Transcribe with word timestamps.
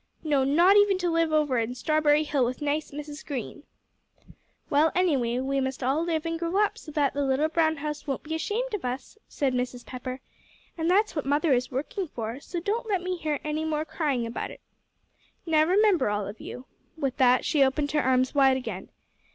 "No, 0.23 0.43
not 0.43 0.77
even 0.77 0.97
to 0.97 1.11
live 1.11 1.31
over 1.31 1.59
in 1.59 1.75
Strawberry 1.75 2.23
Hill 2.23 2.43
with 2.43 2.59
nice 2.59 2.89
Mrs. 2.89 3.23
Green." 3.23 3.61
"Well, 4.67 4.91
anyway, 4.95 5.37
we 5.41 5.59
must 5.59 5.83
all 5.83 6.03
live 6.03 6.25
and 6.25 6.39
grow 6.39 6.57
up 6.57 6.75
so 6.79 6.91
that 6.93 7.13
the 7.13 7.23
little 7.23 7.49
brown 7.49 7.77
house 7.77 8.07
won't 8.07 8.23
be 8.23 8.33
ashamed 8.33 8.73
of 8.73 8.83
us," 8.83 9.19
said 9.27 9.53
Mrs. 9.53 9.85
Pepper, 9.85 10.19
"and 10.75 10.89
that's 10.89 11.15
what 11.15 11.23
Mother 11.27 11.53
is 11.53 11.69
working 11.69 12.07
for; 12.07 12.39
so 12.39 12.59
don't 12.59 12.89
let 12.89 13.03
me 13.03 13.15
hear 13.15 13.39
any 13.43 13.63
more 13.63 13.85
crying 13.85 14.25
about 14.25 14.49
it. 14.49 14.61
Now 15.45 15.65
remember, 15.67 16.09
all 16.09 16.25
of 16.27 16.41
you." 16.41 16.65
With 16.97 17.17
that 17.17 17.45
she 17.45 17.61
opened 17.63 17.91
her 17.91 18.01
arms 18.01 18.33
wide 18.33 18.57
again. 18.57 18.89